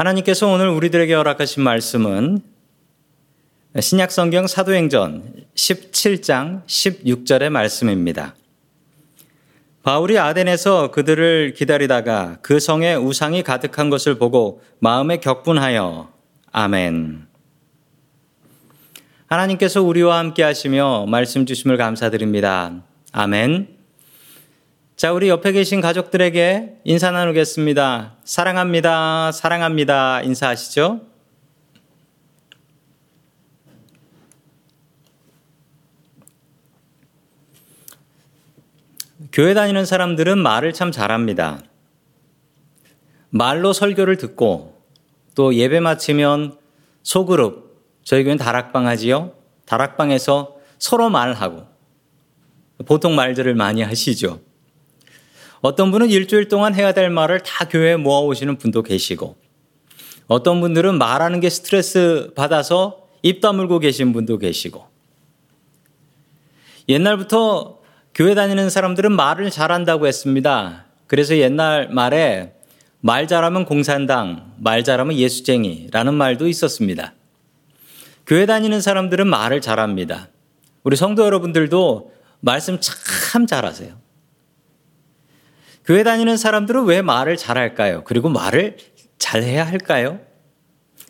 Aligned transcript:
하나님께서 0.00 0.46
오늘 0.46 0.68
우리들에게 0.68 1.12
허락하신 1.12 1.62
말씀은 1.62 2.40
신약 3.78 4.10
성경 4.10 4.46
사도행전 4.46 5.44
17장 5.54 6.64
16절의 6.64 7.50
말씀입니다. 7.50 8.34
바울이 9.82 10.18
아덴에서 10.18 10.90
그들을 10.90 11.52
기다리다가 11.54 12.38
그 12.40 12.60
성에 12.60 12.94
우상이 12.94 13.42
가득한 13.42 13.90
것을 13.90 14.14
보고 14.14 14.62
마음에 14.78 15.18
격분하여 15.18 16.10
아멘. 16.50 17.26
하나님께서 19.26 19.82
우리와 19.82 20.18
함께 20.18 20.42
하시며 20.42 21.04
말씀 21.08 21.44
주심을 21.44 21.76
감사드립니다. 21.76 22.82
아멘. 23.12 23.79
자, 25.00 25.14
우리 25.14 25.30
옆에 25.30 25.52
계신 25.52 25.80
가족들에게 25.80 26.80
인사 26.84 27.10
나누겠습니다. 27.10 28.16
사랑합니다. 28.22 29.32
사랑합니다. 29.32 30.20
인사하시죠? 30.20 31.00
교회 39.32 39.54
다니는 39.54 39.86
사람들은 39.86 40.36
말을 40.36 40.74
참 40.74 40.92
잘합니다. 40.92 41.62
말로 43.30 43.72
설교를 43.72 44.18
듣고 44.18 44.82
또 45.34 45.54
예배 45.54 45.80
마치면 45.80 46.58
소그룹, 47.02 47.86
저희 48.04 48.22
교회는 48.22 48.36
다락방 48.36 48.86
하지요? 48.86 49.32
다락방에서 49.64 50.56
서로 50.78 51.08
말하고 51.08 51.66
보통 52.84 53.14
말들을 53.14 53.54
많이 53.54 53.80
하시죠. 53.80 54.49
어떤 55.60 55.90
분은 55.90 56.08
일주일 56.08 56.48
동안 56.48 56.74
해야 56.74 56.92
될 56.92 57.10
말을 57.10 57.40
다 57.40 57.68
교회에 57.68 57.96
모아오시는 57.96 58.56
분도 58.58 58.82
계시고, 58.82 59.36
어떤 60.26 60.60
분들은 60.60 60.96
말하는 60.96 61.40
게 61.40 61.50
스트레스 61.50 62.32
받아서 62.34 63.08
입 63.22 63.40
다물고 63.40 63.78
계신 63.80 64.12
분도 64.12 64.38
계시고, 64.38 64.86
옛날부터 66.88 67.80
교회 68.14 68.34
다니는 68.34 68.70
사람들은 68.70 69.12
말을 69.12 69.50
잘한다고 69.50 70.06
했습니다. 70.06 70.86
그래서 71.06 71.36
옛날 71.36 71.88
말에 71.88 72.54
말 73.00 73.26
잘하면 73.26 73.64
공산당, 73.64 74.52
말 74.58 74.84
잘하면 74.84 75.16
예수쟁이라는 75.16 76.14
말도 76.14 76.48
있었습니다. 76.48 77.14
교회 78.26 78.46
다니는 78.46 78.80
사람들은 78.80 79.26
말을 79.26 79.60
잘합니다. 79.60 80.28
우리 80.82 80.96
성도 80.96 81.24
여러분들도 81.24 82.12
말씀 82.40 82.78
참 82.80 83.46
잘하세요. 83.46 83.94
교회 85.84 86.02
다니는 86.02 86.36
사람들은 86.36 86.84
왜 86.84 87.02
말을 87.02 87.36
잘할까요? 87.36 88.04
그리고 88.04 88.28
말을 88.28 88.76
잘해야 89.18 89.66
할까요? 89.66 90.20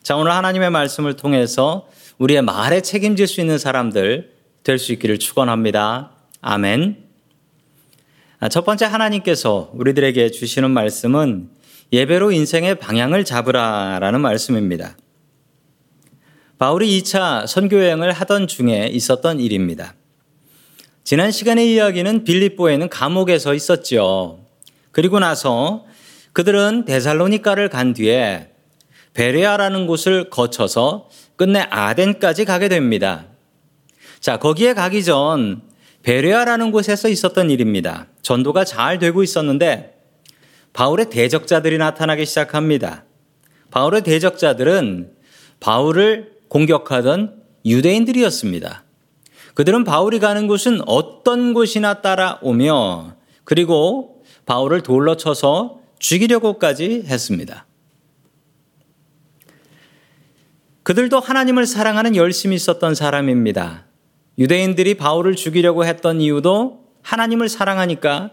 자, 0.02 0.16
오늘 0.16 0.32
하나님의 0.32 0.70
말씀을 0.70 1.16
통해서 1.16 1.88
우리의 2.18 2.42
말에 2.42 2.80
책임질 2.80 3.26
수 3.26 3.40
있는 3.40 3.58
사람들 3.58 4.32
될 4.62 4.78
수 4.78 4.92
있기를 4.92 5.18
축원합니다. 5.18 6.12
아멘. 6.40 7.04
아, 8.38 8.48
첫 8.48 8.64
번째 8.64 8.86
하나님께서 8.86 9.70
우리들에게 9.74 10.30
주시는 10.30 10.70
말씀은 10.70 11.50
예배로 11.92 12.30
인생의 12.32 12.76
방향을 12.76 13.24
잡으라라는 13.24 14.20
말씀입니다. 14.20 14.96
바울이 16.58 17.00
2차 17.00 17.46
선교 17.46 17.76
여행을 17.76 18.12
하던 18.12 18.46
중에 18.46 18.86
있었던 18.92 19.40
일입니다. 19.40 19.94
지난 21.04 21.30
시간의 21.30 21.72
이야기는 21.72 22.24
빌립보에는 22.24 22.88
감옥에서 22.88 23.54
있었죠. 23.54 24.46
그리고 24.92 25.18
나서 25.18 25.84
그들은 26.32 26.84
데살로니카를 26.84 27.68
간 27.68 27.92
뒤에 27.92 28.50
베레아라는 29.14 29.86
곳을 29.86 30.30
거쳐서 30.30 31.08
끝내 31.36 31.66
아덴까지 31.70 32.44
가게 32.44 32.68
됩니다. 32.68 33.26
자, 34.20 34.38
거기에 34.38 34.74
가기 34.74 35.02
전 35.04 35.62
베레아라는 36.02 36.70
곳에서 36.70 37.08
있었던 37.08 37.50
일입니다. 37.50 38.06
전도가 38.22 38.64
잘 38.64 38.98
되고 38.98 39.22
있었는데 39.22 39.96
바울의 40.72 41.10
대적자들이 41.10 41.78
나타나기 41.78 42.26
시작합니다. 42.26 43.04
바울의 43.70 44.02
대적자들은 44.02 45.12
바울을 45.58 46.32
공격하던 46.48 47.42
유대인들이었습니다. 47.64 48.84
그들은 49.54 49.84
바울이 49.84 50.20
가는 50.20 50.46
곳은 50.46 50.80
어떤 50.86 51.54
곳이나 51.54 52.00
따라오며 52.00 53.16
그리고 53.44 54.19
바울을 54.50 54.80
돌로 54.80 55.16
쳐서 55.16 55.78
죽이려고까지 56.00 57.04
했습니다. 57.06 57.66
그들도 60.82 61.20
하나님을 61.20 61.66
사랑하는 61.66 62.16
열심이 62.16 62.56
있었던 62.56 62.96
사람입니다. 62.96 63.86
유대인들이 64.38 64.94
바울을 64.94 65.36
죽이려고 65.36 65.84
했던 65.84 66.20
이유도 66.20 66.84
하나님을 67.02 67.48
사랑하니까 67.48 68.32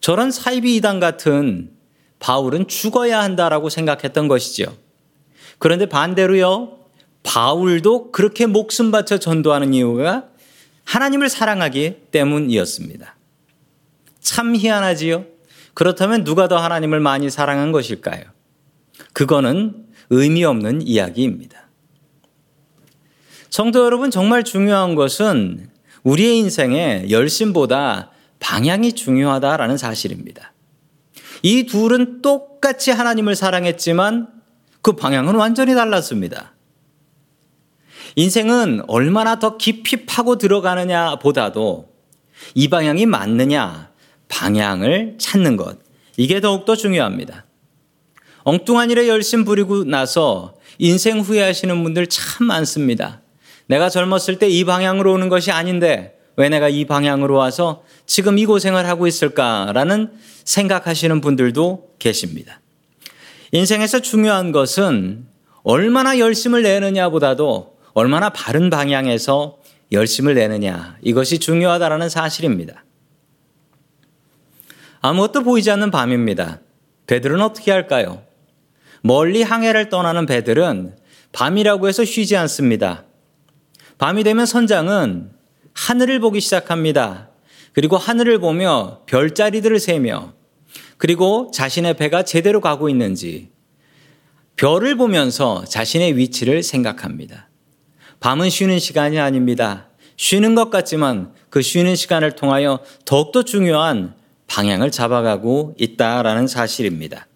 저런 0.00 0.30
사이비 0.30 0.74
이단 0.76 1.00
같은 1.00 1.70
바울은 2.18 2.66
죽어야 2.68 3.20
한다라고 3.20 3.68
생각했던 3.68 4.26
것이죠. 4.26 4.74
그런데 5.58 5.84
반대로요, 5.84 6.78
바울도 7.24 8.10
그렇게 8.12 8.46
목숨 8.46 8.90
바쳐 8.90 9.18
전도하는 9.18 9.74
이유가 9.74 10.28
하나님을 10.84 11.28
사랑하기 11.28 12.04
때문이었습니다. 12.10 13.16
참 14.20 14.56
희한하지요? 14.56 15.37
그렇다면 15.78 16.24
누가 16.24 16.48
더 16.48 16.56
하나님을 16.56 16.98
많이 16.98 17.30
사랑한 17.30 17.70
것일까요? 17.70 18.24
그거는 19.12 19.86
의미 20.10 20.42
없는 20.42 20.82
이야기입니다. 20.82 21.68
성도 23.48 23.84
여러분, 23.84 24.10
정말 24.10 24.42
중요한 24.42 24.96
것은 24.96 25.70
우리의 26.02 26.36
인생에 26.38 27.06
열심보다 27.10 28.10
방향이 28.40 28.94
중요하다라는 28.94 29.76
사실입니다. 29.76 30.52
이 31.44 31.66
둘은 31.66 32.22
똑같이 32.22 32.90
하나님을 32.90 33.36
사랑했지만 33.36 34.26
그 34.82 34.94
방향은 34.94 35.36
완전히 35.36 35.76
달랐습니다. 35.76 36.54
인생은 38.16 38.82
얼마나 38.88 39.38
더 39.38 39.56
깊이 39.56 40.06
파고 40.06 40.38
들어가느냐 40.38 41.20
보다도 41.20 41.94
이 42.56 42.66
방향이 42.66 43.06
맞느냐, 43.06 43.87
방향을 44.28 45.16
찾는 45.18 45.56
것. 45.56 45.78
이게 46.16 46.40
더욱더 46.40 46.76
중요합니다. 46.76 47.44
엉뚱한 48.44 48.90
일에 48.90 49.08
열심 49.08 49.44
부리고 49.44 49.84
나서 49.84 50.54
인생 50.78 51.20
후회하시는 51.20 51.82
분들 51.82 52.06
참 52.06 52.46
많습니다. 52.46 53.20
내가 53.66 53.88
젊었을 53.90 54.38
때 54.38 54.48
이 54.48 54.64
방향으로 54.64 55.12
오는 55.12 55.28
것이 55.28 55.50
아닌데 55.50 56.18
왜 56.36 56.48
내가 56.48 56.68
이 56.68 56.84
방향으로 56.84 57.34
와서 57.34 57.82
지금 58.06 58.38
이 58.38 58.46
고생을 58.46 58.86
하고 58.86 59.06
있을까라는 59.06 60.12
생각하시는 60.44 61.20
분들도 61.20 61.90
계십니다. 61.98 62.60
인생에서 63.52 64.00
중요한 64.00 64.52
것은 64.52 65.26
얼마나 65.62 66.18
열심을 66.18 66.62
내느냐보다도 66.62 67.76
얼마나 67.92 68.30
바른 68.30 68.70
방향에서 68.70 69.58
열심을 69.90 70.34
내느냐 70.34 70.96
이것이 71.02 71.38
중요하다라는 71.38 72.08
사실입니다. 72.08 72.84
아무것도 75.00 75.42
보이지 75.42 75.70
않는 75.70 75.90
밤입니다. 75.90 76.60
배들은 77.06 77.40
어떻게 77.40 77.70
할까요? 77.70 78.22
멀리 79.02 79.42
항해를 79.42 79.88
떠나는 79.88 80.26
배들은 80.26 80.96
밤이라고 81.32 81.88
해서 81.88 82.04
쉬지 82.04 82.36
않습니다. 82.36 83.04
밤이 83.98 84.24
되면 84.24 84.46
선장은 84.46 85.30
하늘을 85.74 86.20
보기 86.20 86.40
시작합니다. 86.40 87.30
그리고 87.72 87.96
하늘을 87.96 88.38
보며 88.38 89.02
별자리들을 89.06 89.78
세며 89.78 90.32
그리고 90.96 91.50
자신의 91.54 91.94
배가 91.94 92.24
제대로 92.24 92.60
가고 92.60 92.88
있는지 92.88 93.50
별을 94.56 94.96
보면서 94.96 95.64
자신의 95.64 96.16
위치를 96.16 96.64
생각합니다. 96.64 97.48
밤은 98.18 98.50
쉬는 98.50 98.80
시간이 98.80 99.20
아닙니다. 99.20 99.88
쉬는 100.16 100.56
것 100.56 100.70
같지만 100.70 101.32
그 101.48 101.62
쉬는 101.62 101.94
시간을 101.94 102.32
통하여 102.32 102.80
더욱더 103.04 103.44
중요한 103.44 104.14
방향을 104.48 104.90
잡아가고 104.90 105.74
있다라는 105.78 106.46
사실입니다. 106.48 107.28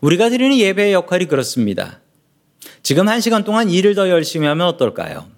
우리가 0.00 0.28
드리는 0.30 0.56
예배의 0.56 0.92
역할이 0.92 1.26
그렇습니다. 1.26 2.00
지금 2.82 3.08
한 3.08 3.20
시간 3.20 3.42
동안 3.44 3.68
일을 3.70 3.94
더 3.94 4.08
열심히 4.08 4.46
하면 4.46 4.66
어떨까요? 4.68 5.28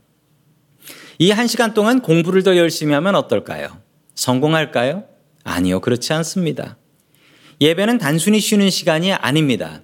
이 1.20 1.30
한 1.30 1.46
시간 1.46 1.74
동안 1.74 2.00
공부를 2.00 2.42
더 2.42 2.56
열심히 2.56 2.92
하면 2.94 3.14
어떨까요? 3.16 3.80
성공할까요? 4.14 5.04
아니요, 5.44 5.80
그렇지 5.80 6.12
않습니다. 6.12 6.76
예배는 7.60 7.98
단순히 7.98 8.38
쉬는 8.40 8.70
시간이 8.70 9.12
아닙니다. 9.12 9.82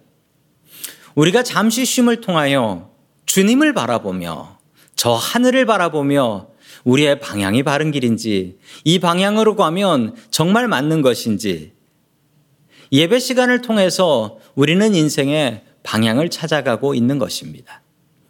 우리가 1.15 1.43
잠시 1.43 1.85
쉼을 1.85 2.21
통하여 2.21 2.91
주님을 3.27 3.73
바라보며 3.75 4.59
저 4.95 5.13
하늘을 5.15 5.67
바라보며 5.67 6.49
우리의 6.85 7.21
방향이 7.21 7.63
바른 7.63 7.91
길인지, 7.91 8.59
이 8.85 8.99
방향으로 8.99 9.57
가면 9.57 10.17
정말 10.31 10.69
맞는 10.69 11.03
것인지, 11.03 11.73
예배 12.93 13.19
시간을 13.19 13.63
통해서 13.63 14.39
우리는 14.55 14.95
인생의 14.95 15.63
방향을 15.83 16.31
찾아가고 16.31 16.95
있는 16.95 17.19
것입니다. 17.19 17.83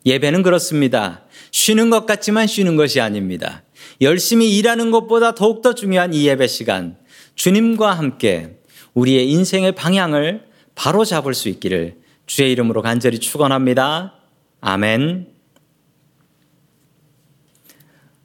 예배는 0.07 0.43
그렇습니다. 0.43 1.23
쉬는 1.51 1.91
것 1.91 2.07
같지만 2.07 2.47
쉬는 2.47 2.77
것이 2.77 3.01
아닙니다. 3.01 3.63
열심히 4.01 4.57
일하는 4.57 4.91
것보다 4.91 5.35
더욱더 5.35 5.75
중요한 5.75 6.13
이 6.15 6.27
예배 6.27 6.47
시간, 6.47 6.97
주님과 7.35 7.93
함께 7.93 8.59
우리의 8.95 9.31
인생의 9.31 9.73
방향을 9.73 10.45
바로 10.75 11.05
잡을 11.05 11.35
수 11.35 11.49
있기를 11.49 11.97
주의 12.27 12.53
이름으로 12.53 12.83
간절히 12.83 13.19
축원합니다. 13.19 14.15
아멘. 14.61 15.34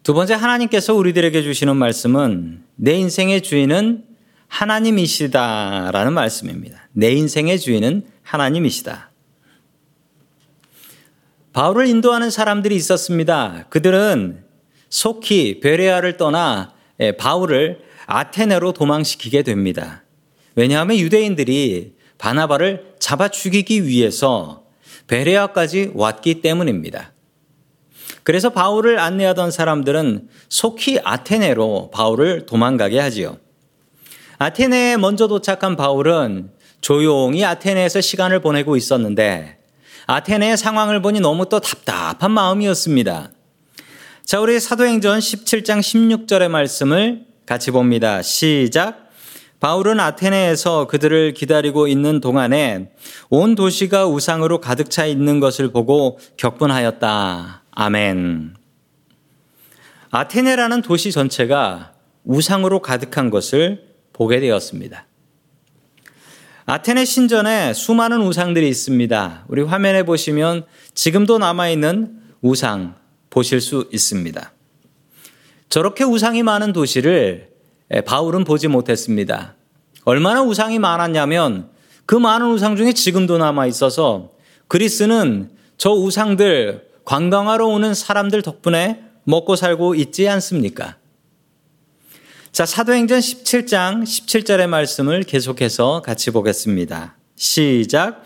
두 0.04 0.14
번째 0.14 0.34
하나님께서 0.34 0.94
우리들에게 0.94 1.42
주시는 1.42 1.76
말씀은 1.76 2.64
내 2.76 2.94
인생의 2.94 3.42
주인은 3.42 4.06
하나님이시다라는 4.48 6.14
말씀입니다. 6.14 6.90
내 6.94 7.12
인생의 7.12 7.60
주인은 7.60 8.06
하나님이시다. 8.24 9.12
바울을 11.54 11.88
인도하는 11.88 12.30
사람들이 12.30 12.76
있었습니다. 12.76 13.66
그들은 13.70 14.44
속히 14.90 15.60
베레아를 15.60 16.18
떠나 16.18 16.74
예, 17.00 17.12
바울을 17.14 17.82
아테네로 18.06 18.74
도망시키게 18.74 19.44
됩니다. 19.44 20.04
왜냐하면 20.56 20.98
유대인들이 20.98 21.96
바나바를 22.18 22.96
잡아 23.00 23.30
죽이기 23.30 23.86
위해서 23.86 24.66
베레아까지 25.08 25.92
왔기 25.94 26.42
때문입니다. 26.42 27.14
그래서 28.24 28.50
바울을 28.50 29.00
안내하던 29.00 29.52
사람들은 29.52 30.30
속히 30.50 31.00
아테네로 31.04 31.92
바울을 31.94 32.46
도망가게 32.46 33.00
하지요. 33.00 33.38
아테네에 34.38 34.98
먼저 34.98 35.28
도착한 35.28 35.76
바울은 35.76 36.52
조용히 36.82 37.44
아테네에서 37.44 38.02
시간을 38.02 38.42
보내고 38.42 38.78
있었는데 38.78 39.58
아테네의 40.08 40.58
상황을 40.58 41.02
보니 41.02 41.20
너무 41.20 41.48
또 41.50 41.60
답답한 41.60 42.32
마음이었습니다. 42.32 43.32
자, 44.26 44.40
우리 44.40 44.60
사도행전 44.60 45.20
17장 45.20 45.80
16절의 45.80 46.50
말씀을 46.50 47.26
같이 47.46 47.72
봅니다. 47.72 48.22
시작. 48.22 49.10
바울은 49.60 50.00
아테네에서 50.00 50.88
그들을 50.88 51.34
기다리고 51.34 51.88
있는 51.88 52.22
동안에 52.22 52.92
온 53.30 53.56
도시가 53.56 54.08
우상으로 54.08 54.62
가득 54.62 54.90
차 54.90 55.06
있는 55.06 55.40
것을 55.40 55.72
보고 55.72 56.18
격분하였다. 56.38 57.59
아멘. 57.72 58.56
아테네라는 60.12 60.82
도시 60.82 61.12
전체가 61.12 61.94
우상으로 62.24 62.82
가득한 62.82 63.30
것을 63.30 63.90
보게 64.14 64.40
되었습니다. 64.40 65.06
아테네 66.66 67.06
신전에 67.06 67.74
수많은 67.74 68.22
우상들이 68.22 68.68
있습니다. 68.70 69.46
우리 69.48 69.62
화면에 69.62 70.04
보시면 70.04 70.66
지금도 70.94 71.40
남아있는 71.40 72.20
우상 72.42 72.96
보실 73.30 73.62
수 73.62 73.90
있습니다. 73.92 74.54
저렇게 75.70 76.04
우상이 76.04 76.44
많은 76.44 76.74
도시를 76.74 77.50
바울은 78.06 78.44
보지 78.44 78.68
못했습니다. 78.68 79.56
얼마나 80.06 80.42
우상이 80.42 80.80
많았냐면 80.80 81.70
그 82.06 82.16
많은 82.16 82.52
우상 82.52 82.76
중에 82.76 82.94
지금도 82.94 83.38
남아 83.38 83.68
있어서 83.68 84.32
그리스는 84.68 85.52
저 85.78 85.92
우상들 85.92 86.89
관광하러 87.10 87.66
오는 87.66 87.96
사람들 87.96 88.44
덕분에 88.44 89.02
먹고 89.24 89.56
살고 89.56 89.96
있지 89.96 90.30
않습니까? 90.30 90.98
자, 92.52 92.68
사도행전 92.68 93.20
17장 93.20 94.04
17절의 94.04 94.68
말씀을 94.68 95.24
계속해서 95.24 96.04
같이 96.04 96.30
보겠습니다. 96.30 97.18
시작. 97.36 98.22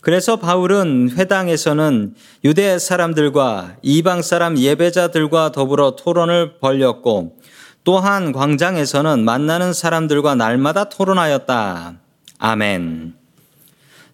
그래서 0.00 0.36
바울은 0.36 1.10
회당에서는 1.10 2.14
유대 2.44 2.78
사람들과 2.78 3.76
이방 3.82 4.22
사람 4.22 4.56
예배자들과 4.56 5.52
더불어 5.52 5.94
토론을 5.96 6.58
벌였고 6.58 7.36
또한 7.84 8.32
광장에서는 8.32 9.26
만나는 9.26 9.74
사람들과 9.74 10.36
날마다 10.36 10.84
토론하였다. 10.84 12.00
아멘. 12.38 13.14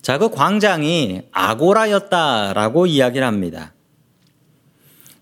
자, 0.02 0.18
그 0.18 0.28
광장이 0.30 1.22
아고라였다라고 1.30 2.86
이야기를 2.86 3.24
합니다. 3.24 3.74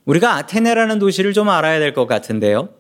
우리가 0.06 0.36
아테네라는 0.36 0.98
도시를 0.98 1.32
좀 1.32 1.48
알아야 1.48 1.78
될 1.78 1.92
것 1.92 2.06
같은데요. 2.06 2.70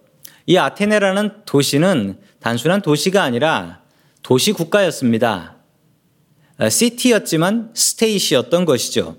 이 0.46 0.56
아테네라는 0.56 1.44
도시는 1.44 2.18
단순한 2.40 2.82
도시가 2.82 3.22
아니라 3.22 3.82
도시 4.22 4.52
국가였습니다. 4.52 5.56
어, 6.58 6.68
시티였지만 6.68 7.70
스테이시였던 7.74 8.64
것이죠. 8.64 9.16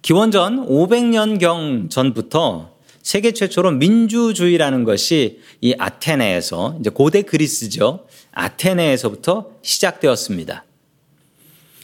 기원전 0.00 0.66
500년경 0.66 1.90
전부터 1.90 2.76
세계 3.02 3.32
최초로 3.32 3.72
민주주의라는 3.72 4.84
것이 4.84 5.40
이 5.60 5.74
아테네에서 5.78 6.76
이제 6.80 6.90
고대 6.90 7.22
그리스죠. 7.22 8.06
아테네에서부터 8.32 9.50
시작되었습니다. 9.62 10.64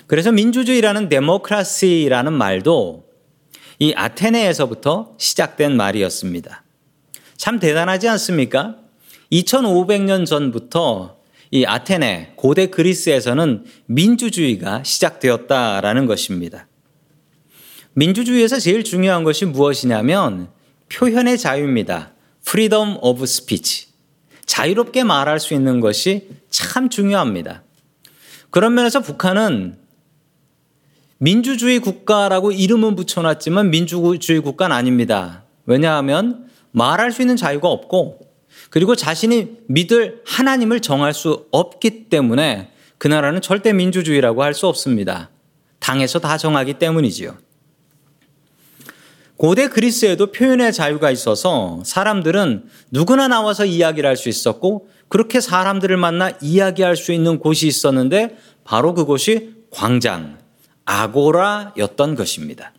그래서 0.07 0.31
민주주의라는 0.33 1.09
데모크라시라는 1.09 2.33
말도 2.33 3.04
이 3.79 3.93
아테네에서부터 3.95 5.15
시작된 5.19 5.77
말이었습니다. 5.77 6.63
참 7.37 7.59
대단하지 7.59 8.09
않습니까? 8.09 8.77
2500년 9.33 10.27
전부터 10.27 11.19
이 11.51 11.65
아테네, 11.65 12.33
고대 12.37 12.67
그리스에서는 12.67 13.65
민주주의가 13.87 14.83
시작되었다라는 14.83 16.07
것입니다. 16.07 16.67
민주주의에서 17.93 18.59
제일 18.59 18.83
중요한 18.83 19.23
것이 19.23 19.45
무엇이냐면 19.45 20.49
표현의 20.93 21.39
자유입니다. 21.39 22.13
freedom 22.47 22.97
of 23.01 23.23
speech. 23.23 23.89
자유롭게 24.47 25.05
말할 25.05 25.41
수 25.41 25.55
있는 25.55 25.81
것이 25.81 26.29
참 26.51 26.89
중요합니다. 26.89 27.63
그런 28.51 28.75
면에서 28.75 29.01
북한은 29.01 29.79
민주주의 31.25 31.79
국가라고 31.79 32.53
이름은 32.53 32.97
붙여놨지만 32.97 33.71
민주주의 33.71 34.41
국가는 34.41 34.77
아닙니다. 34.77 35.45
왜냐하면 35.65 36.51
말할 36.71 37.13
수 37.13 37.23
있는 37.23 37.35
자유가 37.35 37.69
없고 37.69 38.19
그리고 38.69 38.95
자신이 38.95 39.57
믿을 39.67 40.21
하나님을 40.27 40.81
정할 40.81 41.15
수 41.15 41.47
없기 41.51 42.11
때문에 42.11 42.73
그 42.99 43.09
나라는 43.09 43.41
절대 43.41 43.73
민주주의라고 43.73 44.43
할 44.43 44.53
수 44.53 44.67
없습니다. 44.67 45.31
당에서 45.79 46.19
다 46.19 46.37
정하기 46.37 46.75
때문이지요. 46.75 47.39
고대 49.39 49.69
그리스에도 49.69 50.31
표현의 50.31 50.75
자유가 50.75 51.11
있어서 51.11 51.81
사람들은 51.87 52.69
누구나 52.91 53.29
나와서 53.29 53.65
이야기를 53.65 54.07
할 54.07 54.19
수 54.19 54.29
있었고 54.29 54.89
그렇게 55.09 55.41
사람들을 55.41 55.97
만나 55.97 56.33
이야기할 56.43 56.97
수 56.97 57.13
있는 57.13 57.39
곳이 57.39 57.67
있었는데 57.67 58.37
바로 58.63 58.93
그곳이 58.93 59.55
광장, 59.71 60.44
아고라였던 60.85 62.15
것입니다. 62.15 62.73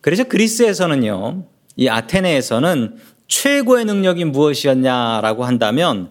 그래서 0.00 0.24
그리스에서는요, 0.24 1.44
이 1.76 1.88
아테네에서는 1.88 2.98
최고의 3.28 3.84
능력이 3.84 4.24
무엇이었냐라고 4.24 5.44
한다면 5.44 6.10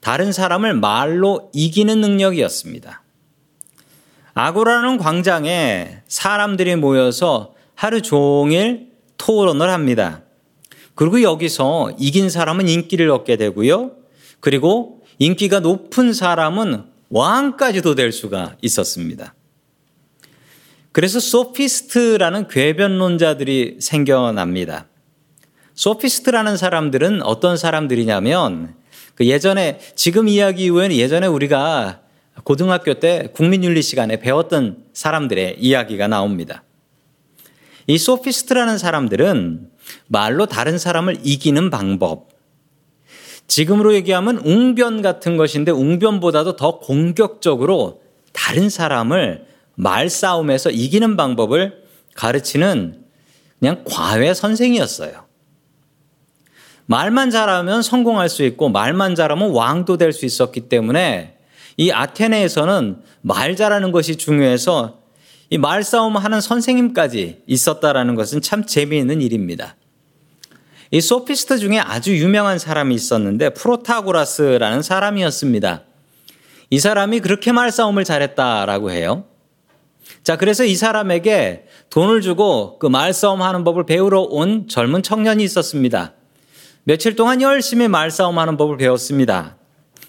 다른 0.00 0.32
사람을 0.32 0.74
말로 0.74 1.50
이기는 1.52 2.00
능력이었습니다. 2.00 3.02
아고라는 4.34 4.98
광장에 4.98 5.98
사람들이 6.06 6.76
모여서 6.76 7.54
하루 7.74 8.00
종일 8.00 8.90
토론을 9.18 9.70
합니다. 9.70 10.22
그리고 10.94 11.22
여기서 11.22 11.92
이긴 11.98 12.30
사람은 12.30 12.68
인기를 12.68 13.10
얻게 13.10 13.36
되고요. 13.36 13.92
그리고 14.40 15.02
인기가 15.18 15.60
높은 15.60 16.12
사람은 16.12 16.84
왕까지도 17.10 17.94
될 17.94 18.12
수가 18.12 18.56
있었습니다. 18.62 19.34
그래서 20.92 21.20
소피스트라는 21.20 22.48
궤변론자들이 22.48 23.76
생겨납니다. 23.80 24.86
소피스트라는 25.74 26.56
사람들은 26.56 27.22
어떤 27.22 27.56
사람들이냐면 27.56 28.74
그 29.14 29.26
예전에 29.26 29.78
지금 29.94 30.28
이야기 30.28 30.64
이후에는 30.64 30.96
예전에 30.96 31.26
우리가 31.26 32.00
고등학교 32.42 32.94
때 32.94 33.28
국민윤리 33.34 33.82
시간에 33.82 34.18
배웠던 34.18 34.84
사람들의 34.92 35.56
이야기가 35.58 36.08
나옵니다. 36.08 36.64
이 37.86 37.98
소피스트라는 37.98 38.78
사람들은 38.78 39.70
말로 40.06 40.46
다른 40.46 40.78
사람을 40.78 41.18
이기는 41.22 41.70
방법. 41.70 42.28
지금으로 43.46 43.94
얘기하면 43.94 44.38
웅변 44.38 45.02
같은 45.02 45.36
것인데 45.36 45.72
웅변보다도 45.72 46.56
더 46.56 46.78
공격적으로 46.78 48.00
다른 48.32 48.68
사람을 48.68 49.49
말싸움에서 49.80 50.70
이기는 50.70 51.16
방법을 51.16 51.82
가르치는 52.14 53.04
그냥 53.58 53.84
과외 53.86 54.34
선생이었어요. 54.34 55.24
말만 56.86 57.30
잘하면 57.30 57.82
성공할 57.82 58.28
수 58.28 58.42
있고 58.44 58.68
말만 58.68 59.14
잘하면 59.14 59.50
왕도 59.50 59.96
될 59.96 60.12
수 60.12 60.26
있었기 60.26 60.68
때문에 60.68 61.38
이 61.76 61.92
아테네에서는 61.92 63.02
말 63.22 63.56
잘하는 63.56 63.92
것이 63.92 64.16
중요해서 64.16 64.98
이 65.50 65.58
말싸움 65.58 66.16
하는 66.16 66.40
선생님까지 66.40 67.42
있었다라는 67.46 68.14
것은 68.16 68.40
참 68.42 68.66
재미있는 68.66 69.22
일입니다. 69.22 69.76
이 70.90 71.00
소피스트 71.00 71.58
중에 71.58 71.78
아주 71.78 72.16
유명한 72.16 72.58
사람이 72.58 72.94
있었는데 72.94 73.50
프로타고라스라는 73.50 74.82
사람이었습니다. 74.82 75.82
이 76.70 76.78
사람이 76.78 77.20
그렇게 77.20 77.52
말싸움을 77.52 78.04
잘했다라고 78.04 78.90
해요. 78.90 79.29
자, 80.22 80.36
그래서 80.36 80.64
이 80.64 80.74
사람에게 80.74 81.66
돈을 81.90 82.20
주고 82.20 82.78
그 82.78 82.86
말싸움 82.86 83.42
하는 83.42 83.64
법을 83.64 83.86
배우러 83.86 84.20
온 84.20 84.68
젊은 84.68 85.02
청년이 85.02 85.42
있었습니다. 85.44 86.12
며칠 86.84 87.16
동안 87.16 87.42
열심히 87.42 87.88
말싸움 87.88 88.38
하는 88.38 88.56
법을 88.56 88.76
배웠습니다. 88.76 89.56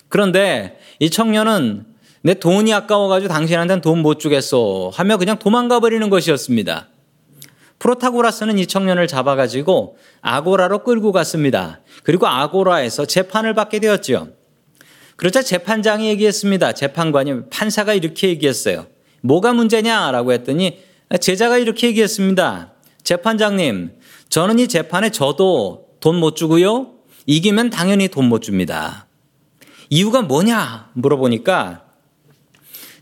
그런데 0.10 0.80
이 1.00 1.10
청년은 1.10 1.86
내 2.24 2.34
돈이 2.36 2.74
아까워가지고 2.74 3.34
당신한테는 3.34 3.82
돈 3.82 4.00
못 4.02 4.20
주겠어 4.20 4.92
하며 4.94 5.18
그냥 5.18 5.40
도망가 5.40 5.80
버리는 5.80 6.08
것이었습니다. 6.10 6.88
프로타고라스는 7.80 8.60
이 8.60 8.68
청년을 8.68 9.08
잡아가지고 9.08 9.98
아고라로 10.22 10.84
끌고 10.84 11.12
갔습니다. 11.12 11.82
그리고 12.04 12.28
아고라에서 12.28 13.06
재판을 13.06 13.56
받게 13.56 13.80
되었죠. 13.80 14.30
그러자 15.16 15.42
재판장이 15.42 16.08
얘기했습니다. 16.10 16.74
재판관이 16.74 17.50
판사가 17.50 17.94
이렇게 17.94 18.30
얘기했어요. 18.30 18.86
뭐가 19.22 19.54
문제냐라고 19.54 20.34
했더니 20.34 20.80
제자가 21.20 21.58
이렇게 21.58 21.88
얘기했습니다. 21.88 22.74
재판장님, 23.04 23.92
저는 24.30 24.60
이 24.60 24.68
재판에 24.68 25.10
저도 25.10 25.88
돈 26.00 26.16
못 26.16 26.36
주고요. 26.36 26.94
이기면 27.26 27.70
당연히 27.70 28.08
돈 28.08 28.26
못 28.26 28.42
줍니다. 28.42 29.08
이유가 29.90 30.22
뭐냐 30.22 30.90
물어보니까 30.94 31.84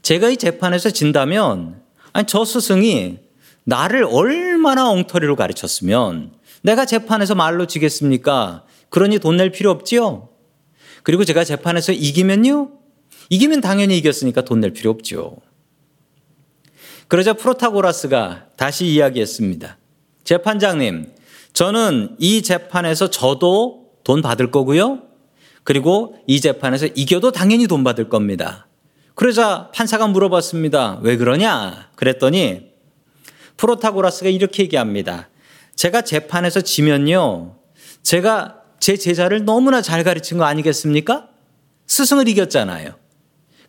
제가 0.02 0.30
이 0.30 0.38
재판에서 0.38 0.90
진다면 0.90 1.82
아니 2.14 2.26
저 2.26 2.44
스승이 2.44 3.20
나를 3.64 4.04
얼마나 4.10 4.90
엉터리로 4.90 5.36
가르쳤으면 5.36 6.32
내가 6.64 6.86
재판에서 6.86 7.36
말로 7.36 7.68
지겠습니까? 7.68 8.64
그러니 8.90 9.20
돈 9.20 9.38
낼 9.38 9.52
필요 9.52 9.70
없지요. 9.70 10.30
그리고 11.04 11.24
제가 11.24 11.44
재판에서 11.44 11.92
이기면요? 11.94 12.72
이기면 13.30 13.62
당연히 13.62 13.98
이겼으니까 14.00 14.42
돈 14.42 14.60
낼 14.60 14.74
필요 14.74 14.90
없죠. 14.90 15.38
그러자 17.10 17.34
프로타고라스가 17.34 18.46
다시 18.56 18.86
이야기했습니다. 18.86 19.78
재판장님, 20.24 21.12
저는 21.54 22.16
이 22.20 22.44
재판에서 22.44 23.10
저도 23.10 23.88
돈 24.04 24.22
받을 24.22 24.52
거고요. 24.52 25.02
그리고 25.64 26.16
이 26.28 26.40
재판에서 26.40 26.86
이겨도 26.86 27.32
당연히 27.32 27.66
돈 27.66 27.84
받을 27.84 28.10
겁니다. 28.10 28.68
그러자 29.16 29.72
판사가 29.74 30.08
물어봤습니다. 30.08 31.00
왜 31.02 31.18
그러냐? 31.18 31.90
그랬더니 31.96 32.70
프로타고라스가 33.58 34.30
이렇게 34.30 34.64
얘기합니다. 34.64 35.30
제가 35.76 36.04
재판에서 36.04 36.62
지면요. 36.62 37.56
제가 38.04 38.62
제 38.80 38.96
제자를 38.96 39.46
너무나 39.46 39.82
잘 39.82 40.04
가르친 40.04 40.38
거 40.38 40.44
아니겠습니까? 40.46 41.28
스승을 41.88 42.28
이겼잖아요. 42.28 42.94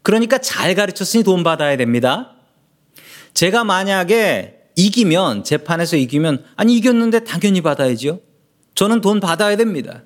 그러니까 0.03 0.39
잘 0.39 0.75
가르쳤으니 0.75 1.25
돈 1.25 1.43
받아야 1.43 1.79
됩니다. 1.79 2.37
제가 3.35 3.65
만약에 3.65 4.71
이기면, 4.77 5.45
재판에서 5.45 5.97
이기면, 5.97 6.45
아니, 6.57 6.77
이겼는데 6.77 7.25
당연히 7.25 7.61
받아야죠. 7.61 8.21
저는 8.75 9.01
돈 9.01 9.21
받아야 9.21 9.57
됩니다. 9.57 10.05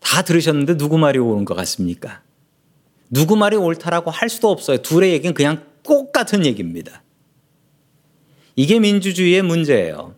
다 0.00 0.22
들으셨는데 0.22 0.76
누구 0.76 0.98
말이 0.98 1.18
옳은 1.18 1.44
것 1.44 1.54
같습니까? 1.54 2.22
누구 3.10 3.36
말이 3.36 3.56
옳다라고 3.56 4.10
할 4.10 4.28
수도 4.28 4.50
없어요. 4.50 4.78
둘의 4.78 5.12
얘기는 5.12 5.34
그냥 5.34 5.66
똑같은 5.82 6.46
얘기입니다. 6.46 7.02
이게 8.54 8.78
민주주의의 8.78 9.42
문제예요. 9.42 10.16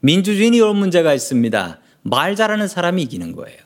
민주주의는 0.00 0.58
이런 0.58 0.76
문제가 0.76 1.14
있습니다. 1.14 1.80
말 2.02 2.36
잘하는 2.36 2.68
사람이 2.68 3.02
이기는 3.02 3.32
거예요. 3.32 3.58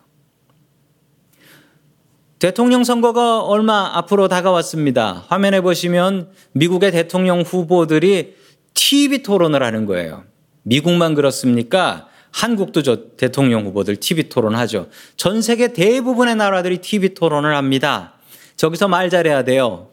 대통령 2.40 2.84
선거가 2.84 3.42
얼마 3.42 3.90
앞으로 3.98 4.26
다가왔습니다. 4.26 5.26
화면에 5.28 5.60
보시면 5.60 6.30
미국의 6.52 6.90
대통령 6.90 7.42
후보들이 7.42 8.34
TV 8.72 9.22
토론을 9.22 9.62
하는 9.62 9.84
거예요. 9.84 10.24
미국만 10.62 11.14
그렇습니까? 11.14 12.08
한국도 12.32 12.82
저 12.82 12.96
대통령 13.18 13.66
후보들 13.66 13.96
TV 13.96 14.30
토론하죠. 14.30 14.88
전 15.16 15.42
세계 15.42 15.74
대부분의 15.74 16.36
나라들이 16.36 16.78
TV 16.78 17.12
토론을 17.12 17.54
합니다. 17.54 18.14
저기서 18.56 18.88
말 18.88 19.10
잘해야 19.10 19.44
돼요. 19.44 19.90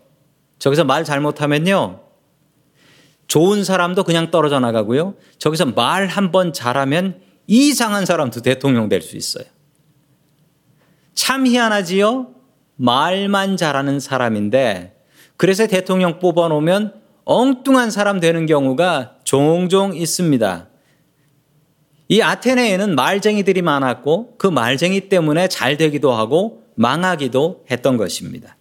저기서 0.58 0.86
말 0.86 1.04
잘못하면요. 1.04 2.00
좋은 3.28 3.66
사람도 3.66 4.06
그냥 4.06 4.32
떨어져 4.32 4.62
나가고요. 4.62 5.16
저기서 5.38 5.66
말 5.66 6.08
한 6.08 6.32
번 6.32 6.54
잘하면 6.54 7.20
이상한 7.48 8.06
사람도 8.06 8.42
대통령 8.42 8.88
될 8.88 9.02
수 9.02 9.18
있어요. 9.18 9.44
참 11.14 11.46
희한하지요? 11.46 12.36
말만 12.78 13.58
잘하는 13.58 14.00
사람인데 14.00 14.96
그래서 15.36 15.68
대통령 15.68 16.20
뽑아놓으면 16.20 16.94
엉뚱한 17.26 17.92
사람 17.92 18.20
되는 18.20 18.46
경우가 18.46 19.18
종종 19.24 19.96
있습니다. 19.96 20.70
이 22.10 22.22
아테네에는 22.22 22.96
말쟁이들이 22.96 23.62
많았고 23.62 24.38
그 24.38 24.48
말쟁이 24.48 25.10
때문에 25.10 25.50
잘 25.50 25.76
되기도 25.76 26.14
하고 26.14 26.64
망하기도 26.76 27.66
했던 27.70 27.98
것입니다. 27.98 28.56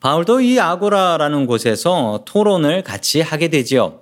바울도 0.00 0.40
이 0.42 0.60
아고라라는 0.60 1.46
곳에서 1.46 2.22
토론을 2.24 2.84
같이 2.84 3.20
하게 3.20 3.48
되지요. 3.48 4.00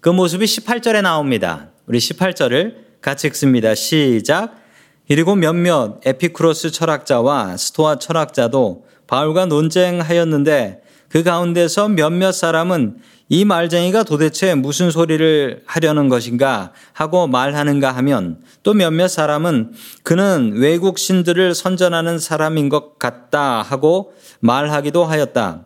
그 0.00 0.08
모습이 0.08 0.44
18절에 0.44 1.02
나옵니다. 1.02 1.70
우리 1.86 1.98
18절을 1.98 2.74
같이 3.00 3.28
읽습니다. 3.28 3.74
시작. 3.76 4.65
그리고 5.08 5.34
몇몇 5.36 6.00
에피크로스 6.04 6.70
철학자와 6.70 7.56
스토아 7.56 7.98
철학자도 7.98 8.86
바울과 9.06 9.46
논쟁하였는데 9.46 10.82
그 11.08 11.22
가운데서 11.22 11.88
몇몇 11.88 12.32
사람은 12.32 12.98
이 13.28 13.44
말쟁이가 13.44 14.04
도대체 14.04 14.54
무슨 14.54 14.90
소리를 14.90 15.62
하려는 15.66 16.08
것인가 16.08 16.72
하고 16.92 17.26
말하는가 17.26 17.90
하면 17.92 18.40
또 18.62 18.74
몇몇 18.74 19.08
사람은 19.08 19.72
그는 20.02 20.52
외국 20.54 20.98
신들을 20.98 21.54
선전하는 21.54 22.18
사람인 22.18 22.68
것 22.68 22.98
같다 22.98 23.62
하고 23.62 24.12
말하기도 24.40 25.04
하였다. 25.04 25.64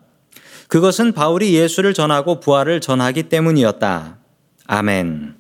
그것은 0.69 1.13
바울이 1.13 1.55
예수를 1.55 1.93
전하고 1.93 2.41
부활을 2.41 2.81
전하기 2.81 3.25
때문이었다. 3.25 4.19
아멘. 4.67 5.40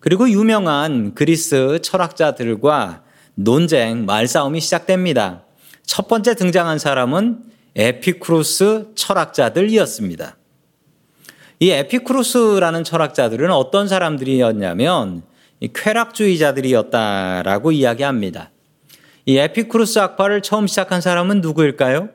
그리고 0.00 0.28
유명한 0.28 1.14
그리스 1.14 1.78
철학자들과 1.82 3.04
논쟁, 3.34 4.06
말싸움이 4.06 4.60
시작됩니다. 4.60 5.44
첫 5.84 6.08
번째 6.08 6.34
등장한 6.34 6.78
사람은 6.78 7.44
에피쿠로스 7.76 8.92
철학자들이었습니다. 8.94 10.36
이 11.60 11.70
에피쿠로스라는 11.70 12.84
철학자들은 12.84 13.50
어떤 13.50 13.86
사람들이었냐면 13.88 15.22
쾌락주의자들이었다라고 15.74 17.72
이야기합니다. 17.72 18.50
이 19.26 19.36
에피쿠로스 19.36 19.98
학파를 19.98 20.40
처음 20.40 20.66
시작한 20.66 21.02
사람은 21.02 21.42
누구일까요? 21.42 22.08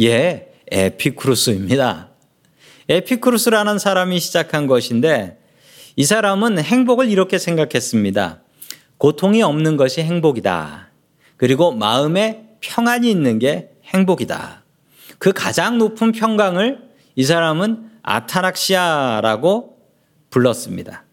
예, 0.00 0.52
에피크루스입니다. 0.70 2.08
에피크루스라는 2.88 3.78
사람이 3.78 4.18
시작한 4.18 4.66
것인데 4.66 5.39
이 5.96 6.04
사람은 6.04 6.58
행복을 6.58 7.10
이렇게 7.10 7.38
생각했습니다. 7.38 8.42
고통이 8.98 9.42
없는 9.42 9.76
것이 9.76 10.02
행복이다. 10.02 10.90
그리고 11.36 11.72
마음에 11.72 12.48
평안이 12.60 13.10
있는 13.10 13.38
게 13.38 13.70
행복이다. 13.86 14.64
그 15.18 15.32
가장 15.32 15.78
높은 15.78 16.12
평강을 16.12 16.90
이 17.16 17.24
사람은 17.24 17.90
아타락시아라고 18.02 19.78
불렀습니다. 20.30 21.04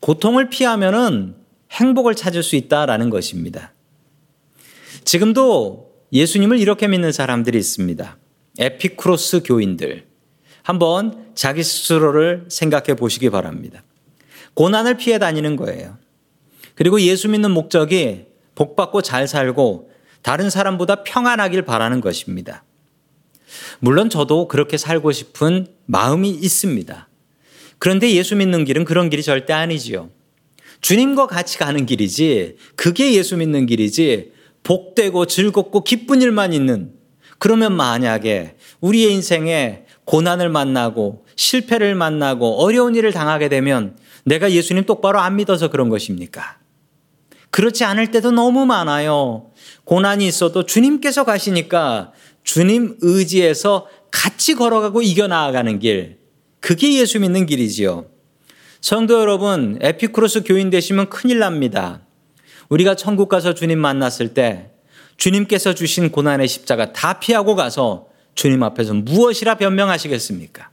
고통을 0.00 0.48
피하면은 0.48 1.36
행복을 1.70 2.14
찾을 2.14 2.42
수 2.42 2.56
있다라는 2.56 3.10
것입니다. 3.10 3.72
지금도 5.04 5.92
예수님을 6.12 6.58
이렇게 6.58 6.88
믿는 6.88 7.12
사람들이 7.12 7.58
있습니다. 7.58 8.16
에피크로스 8.58 9.42
교인들. 9.44 10.07
한번 10.68 11.32
자기 11.34 11.62
스스로를 11.62 12.44
생각해 12.50 12.94
보시기 12.94 13.30
바랍니다. 13.30 13.82
고난을 14.52 14.98
피해 14.98 15.18
다니는 15.18 15.56
거예요. 15.56 15.96
그리고 16.74 17.00
예수 17.00 17.26
믿는 17.30 17.52
목적이 17.52 18.26
복받고 18.54 19.00
잘 19.00 19.26
살고 19.26 19.90
다른 20.20 20.50
사람보다 20.50 21.04
평안하길 21.04 21.62
바라는 21.62 22.02
것입니다. 22.02 22.64
물론 23.78 24.10
저도 24.10 24.46
그렇게 24.46 24.76
살고 24.76 25.10
싶은 25.12 25.68
마음이 25.86 26.28
있습니다. 26.28 27.08
그런데 27.78 28.10
예수 28.10 28.36
믿는 28.36 28.66
길은 28.66 28.84
그런 28.84 29.08
길이 29.08 29.22
절대 29.22 29.54
아니지요. 29.54 30.10
주님과 30.82 31.28
같이 31.28 31.56
가는 31.56 31.86
길이지, 31.86 32.56
그게 32.76 33.14
예수 33.14 33.38
믿는 33.38 33.64
길이지, 33.64 34.32
복되고 34.64 35.24
즐겁고 35.24 35.82
기쁜 35.82 36.20
일만 36.20 36.52
있는 36.52 36.92
그러면 37.38 37.74
만약에 37.74 38.56
우리의 38.80 39.14
인생에 39.14 39.84
고난을 40.08 40.48
만나고 40.48 41.26
실패를 41.36 41.94
만나고 41.94 42.62
어려운 42.62 42.94
일을 42.94 43.12
당하게 43.12 43.50
되면 43.50 43.98
내가 44.24 44.50
예수님 44.50 44.86
똑바로 44.86 45.20
안 45.20 45.36
믿어서 45.36 45.68
그런 45.68 45.90
것입니까? 45.90 46.56
그렇지 47.50 47.84
않을 47.84 48.10
때도 48.10 48.30
너무 48.30 48.64
많아요. 48.64 49.50
고난이 49.84 50.26
있어도 50.26 50.64
주님께서 50.64 51.24
가시니까 51.24 52.12
주님 52.42 52.96
의지에서 53.02 53.86
같이 54.10 54.54
걸어가고 54.54 55.02
이겨나가는 55.02 55.78
길. 55.78 56.20
그게 56.60 56.94
예수 56.94 57.20
믿는 57.20 57.44
길이지요. 57.44 58.06
성도 58.80 59.20
여러분, 59.20 59.78
에피크로스 59.82 60.44
교인 60.44 60.70
되시면 60.70 61.10
큰일 61.10 61.38
납니다. 61.38 62.00
우리가 62.70 62.94
천국 62.94 63.28
가서 63.28 63.52
주님 63.52 63.78
만났을 63.78 64.32
때 64.32 64.70
주님께서 65.18 65.74
주신 65.74 66.10
고난의 66.10 66.48
십자가 66.48 66.94
다 66.94 67.20
피하고 67.20 67.54
가서 67.54 68.08
주님 68.38 68.62
앞에서 68.62 68.94
무엇이라 68.94 69.56
변명하시겠습니까? 69.56 70.70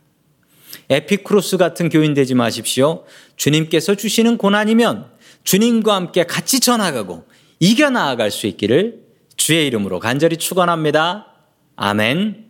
에피크로스 0.87 1.57
같은 1.57 1.89
교인 1.89 2.13
되지 2.13 2.35
마십시오. 2.35 3.05
주님께서 3.37 3.95
주시는 3.95 4.37
고난이면 4.37 5.09
주님과 5.43 5.95
함께 5.95 6.27
같이 6.27 6.59
전나가고 6.59 7.25
이겨 7.59 7.89
나아갈 7.89 8.29
수 8.29 8.45
있기를 8.45 9.01
주의 9.35 9.65
이름으로 9.65 9.99
간절히 9.99 10.37
축원합니다. 10.37 11.33
아멘. 11.75 12.45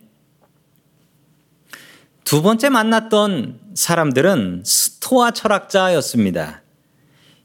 두 2.24 2.42
번째 2.42 2.68
만났던 2.68 3.60
사람들은 3.72 4.64
스토아 4.66 5.30
철학자였습니다. 5.30 6.62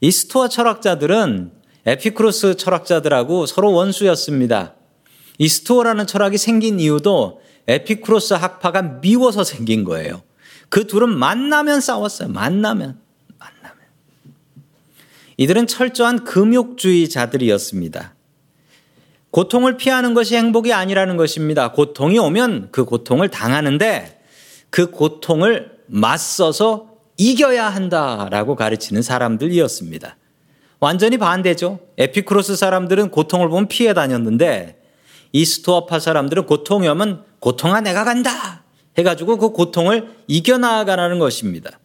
이 0.02 0.10
스토아 0.10 0.48
철학자들은 0.48 1.52
에피쿠로스 1.86 2.56
철학자들하고 2.56 3.46
서로 3.46 3.72
원수였습니다. 3.72 4.74
이 5.38 5.48
스토아라는 5.48 6.06
철학이 6.06 6.36
생긴 6.36 6.78
이유도 6.78 7.40
에피쿠로스 7.68 8.34
학파가 8.34 8.82
미워서 8.82 9.44
생긴 9.44 9.84
거예요. 9.84 10.22
그 10.68 10.86
둘은 10.86 11.08
만나면 11.10 11.80
싸웠어요. 11.80 12.28
만나면. 12.28 12.98
만나면. 13.38 13.78
이들은 15.36 15.66
철저한 15.66 16.24
금욕주의자들이었습니다. 16.24 18.14
고통을 19.30 19.76
피하는 19.76 20.12
것이 20.12 20.36
행복이 20.36 20.72
아니라는 20.72 21.16
것입니다. 21.16 21.72
고통이 21.72 22.18
오면 22.18 22.68
그 22.70 22.84
고통을 22.84 23.28
당하는데 23.28 24.20
그 24.70 24.90
고통을 24.90 25.78
맞서서 25.86 26.92
이겨야 27.16 27.68
한다라고 27.68 28.56
가르치는 28.56 29.02
사람들이었습니다. 29.02 30.16
완전히 30.80 31.16
반대죠. 31.16 31.78
에피크로스 31.96 32.56
사람들은 32.56 33.10
고통을 33.10 33.48
보면 33.48 33.68
피해 33.68 33.94
다녔는데 33.94 34.81
이 35.32 35.44
스토아파 35.44 35.98
사람들은 35.98 36.46
고통이 36.46 36.86
오면 36.88 37.24
고통아 37.40 37.80
내가 37.80 38.04
간다 38.04 38.62
해가지고 38.98 39.38
그 39.38 39.50
고통을 39.50 40.10
이겨나가라는 40.26 41.18
것입니다. 41.18 41.78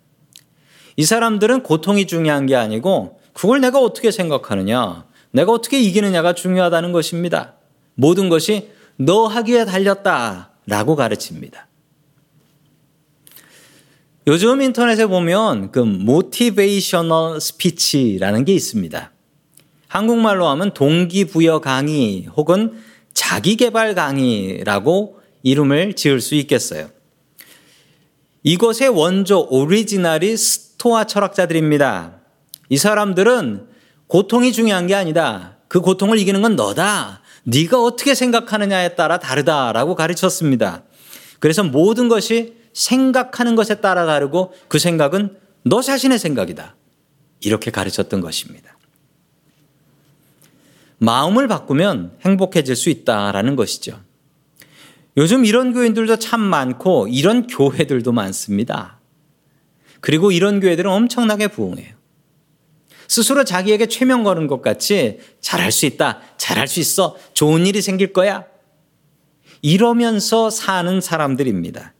이 0.98 1.06
사람들은 1.06 1.64
고통이 1.64 2.08
중요한 2.08 2.46
게 2.46 2.56
아니고 2.56 3.20
그걸 3.34 3.62
내가 3.62 3.80
어떻게 3.80 4.12
생각하느냐, 4.12 5.06
내가 5.32 5.52
어떻게 5.52 5.80
이기느냐가 5.80 6.34
중요하다는 6.34 6.92
것입니다. 6.92 7.54
모든 7.96 8.30
것이 8.30 8.70
너 8.98 9.28
하기에 9.28 9.66
달렸다 9.66 10.52
라고 10.66 10.96
가르칩니다. 10.96 11.68
요즘 14.26 14.62
인터넷에 14.62 15.06
보면 15.06 15.72
그 15.72 15.80
motivational 15.80 17.40
speech라는 17.40 18.44
게 18.44 18.54
있습니다. 18.54 19.12
한국말로 19.88 20.48
하면 20.48 20.74
동기부여 20.74 21.60
강의 21.60 22.26
혹은 22.36 22.74
자기계발 23.18 23.96
강의라고 23.96 25.20
이름을 25.42 25.96
지을 25.96 26.22
수 26.22 26.36
있겠어요. 26.36 26.92
이것의 28.44 28.90
원조 28.90 29.48
오리지널이 29.50 30.38
스토아 30.38 31.06
철학자들입니다. 31.06 32.22
이 32.70 32.78
사람들은 32.78 33.70
고통이 34.06 34.52
중요한 34.54 34.86
게 34.86 34.94
아니다. 34.94 35.58
그 35.68 35.82
고통을 35.82 36.20
이기는 36.20 36.44
건 36.44 36.56
너다. 36.56 37.24
네가 37.44 37.82
어떻게 37.82 38.14
생각하느냐에 38.14 38.90
따라 38.90 39.18
다르다라고 39.18 39.96
가르쳤습니다. 39.96 40.84
그래서 41.40 41.64
모든 41.64 42.10
것이 42.10 42.54
생각하는 42.74 43.56
것에 43.56 43.82
따라 43.82 44.06
다르고 44.06 44.54
그 44.68 44.78
생각은 44.78 45.38
너 45.64 45.82
자신의 45.82 46.20
생각이다. 46.20 46.76
이렇게 47.40 47.72
가르쳤던 47.72 48.22
것입니다. 48.22 48.77
마음을 51.00 51.48
바꾸면 51.48 52.18
행복해질 52.22 52.76
수 52.76 52.90
있다라는 52.90 53.56
것이죠. 53.56 54.00
요즘 55.16 55.46
이런 55.46 55.74
교인들도 55.74 56.18
참 56.18 56.42
많고 56.42 57.08
이런 57.08 57.48
교회들도 57.48 58.12
많습니다. 58.12 59.00
그리고 60.00 60.32
이런 60.32 60.60
교회들은 60.60 60.90
엄청나게 60.90 61.48
부흥해요. 61.48 61.96
스스로 63.08 63.44
자기에게 63.44 63.88
최면 63.88 64.24
거는 64.24 64.48
것 64.48 64.62
같이 64.62 65.20
잘할 65.40 65.72
수 65.72 65.86
있다, 65.86 66.22
잘할 66.38 66.68
수 66.68 66.80
있어, 66.80 67.16
좋은 67.34 67.66
일이 67.66 67.82
생길 67.82 68.14
거야. 68.14 68.46
이러면서 69.62 70.50
사는 70.50 71.02
사람들입니다. 71.02 71.94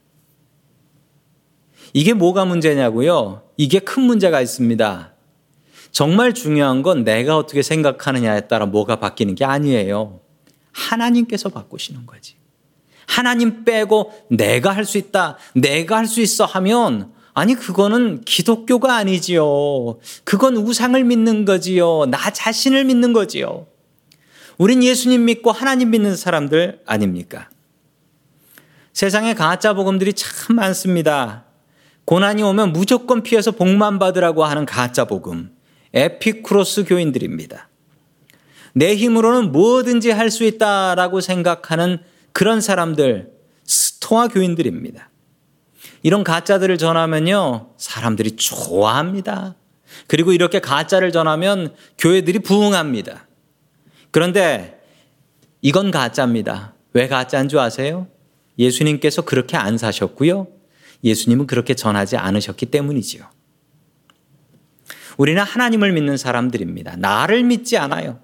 이게 1.94 2.14
뭐가 2.14 2.46
문제냐고요? 2.46 3.44
이게 3.58 3.80
큰 3.80 4.04
문제가 4.04 4.42
있습니다. 4.42 5.14
정말 5.92 6.34
중요한 6.34 6.84
건 6.84 7.04
내가 7.04 7.38
어떻게 7.38 7.62
생각하느냐에 7.62 8.42
따라 8.48 8.66
뭐가 8.66 8.98
바뀌는 8.98 9.36
게 9.36 9.46
아니에요. 9.46 10.20
하나님께서 10.72 11.50
바꾸시는 11.50 12.06
거지. 12.06 12.36
하나님 13.08 13.64
빼고 13.64 14.12
내가 14.30 14.72
할 14.72 14.86
수 14.86 14.98
있다, 14.98 15.38
내가 15.56 15.98
할 15.98 16.06
수 16.08 16.22
있어 16.22 16.46
하면 16.46 17.14
아니 17.34 17.54
그거는 17.56 18.22
기독교가 18.26 18.96
아니지요. 18.96 20.00
그건 20.24 20.58
우상을 20.58 21.02
믿는 21.04 21.46
거지요. 21.46 22.06
나 22.08 22.30
자신을 22.32 22.84
믿는 22.86 23.14
거지요. 23.14 23.68
우린 24.58 24.84
예수님 24.84 25.26
믿고 25.26 25.52
하나님 25.52 25.92
믿는 25.92 26.16
사람들 26.16 26.82
아닙니까? 26.86 27.50
세상에 28.92 29.36
가짜 29.36 29.74
복음들이 29.74 30.14
참 30.14 30.56
많습니다. 30.56 31.46
고난이 32.06 32.42
오면 32.42 32.74
무조건 32.74 33.22
피해서 33.22 33.52
복만 33.52 34.00
받으라고 34.00 34.44
하는 34.44 34.66
가짜 34.66 35.06
복음. 35.06 35.56
에피크로스 35.98 36.86
교인들입니다. 36.86 37.70
내 38.74 38.96
힘으로는 38.96 39.52
뭐든지 39.52 40.12
할 40.12 40.30
수 40.30 40.44
있다라고 40.44 41.22
생각하는 41.22 41.98
그런 42.32 42.62
사람들, 42.62 43.32
스토아 43.66 44.28
교인들입니다. 44.28 45.10
이런 46.04 46.24
가짜들을 46.24 46.78
전하면요, 46.78 47.72
사람들이 47.78 48.36
좋아합니다. 48.36 49.56
그리고 50.06 50.32
이렇게 50.34 50.60
가짜를 50.60 51.12
전하면 51.12 51.74
교회들이 51.98 52.40
부흥합니다. 52.40 53.28
그런데 54.12 54.80
이건 55.62 55.90
가짜입니다. 55.90 56.76
왜 56.94 57.08
가짜인 57.08 57.50
줄 57.50 57.58
아세요? 57.58 58.08
예수님께서 58.60 59.24
그렇게 59.24 59.58
안 59.58 59.78
사셨고요. 59.80 60.48
예수님은 61.04 61.48
그렇게 61.48 61.74
전하지 61.74 62.18
않으셨기 62.18 62.68
때문이지요. 62.68 63.37
우리는 65.18 65.42
하나님을 65.42 65.92
믿는 65.92 66.18
사람들입니다. 66.18 66.96
나를 66.98 67.44
믿지 67.44 67.78
않아요. 67.78 68.20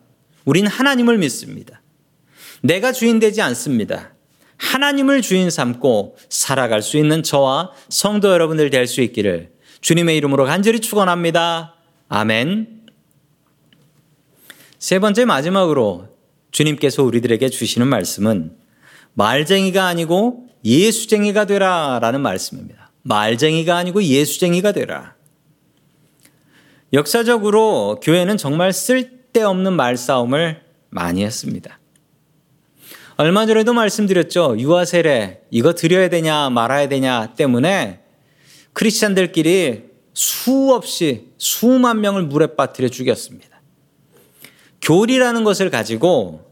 우린 0.45 0.67
하나님을 0.67 1.17
믿습니다. 1.17 1.82
내가 2.62 2.91
주인 2.91 3.19
되지 3.19 3.41
않습니다. 3.41 4.13
하나님을 4.58 5.21
주인 5.21 5.49
삼고 5.49 6.17
살아갈 6.29 6.82
수 6.82 6.97
있는 6.97 7.23
저와 7.23 7.71
성도 7.89 8.32
여러분들 8.32 8.69
될 8.69 8.88
수 8.88 9.01
있기를 9.01 9.51
주님의 9.82 10.15
이름으로 10.17 10.45
간절히 10.45 10.79
축원합니다. 10.79 11.75
아멘. 12.08 12.84
세 14.79 14.99
번째 14.99 15.25
마지막으로 15.25 16.10
주님께서 16.51 17.03
우리들에게 17.03 17.49
주시는 17.49 17.88
말씀은 17.88 18.56
말쟁이가 19.13 19.86
아니고 19.86 20.47
예수쟁이가 20.63 21.45
되라라는 21.45 22.21
말씀입니다. 22.21 22.91
말쟁이가 23.01 23.75
아니고 23.75 24.03
예수쟁이가 24.03 24.71
되라. 24.71 25.15
역사적으로 26.93 27.99
교회는 28.03 28.38
정말 28.38 28.71
쓸데없는 28.71 29.73
말싸움을 29.73 30.62
많이 30.91 31.23
했습니다. 31.23 31.79
얼마 33.17 33.47
전에도 33.47 33.73
말씀드렸죠. 33.73 34.58
유아 34.60 34.86
세례 34.86 35.41
이거 35.49 35.73
드려야 35.73 36.10
되냐 36.10 36.51
말아야 36.51 36.88
되냐 36.88 37.34
때문에 37.36 38.01
크리스찬들끼리 38.73 39.86
수없이 40.13 41.32
수만 41.39 42.01
명을 42.01 42.23
물에 42.23 42.56
빠뜨려 42.56 42.89
죽였습니다. 42.89 43.62
교리라는 44.82 45.43
것을 45.43 45.71
가지고 45.71 46.45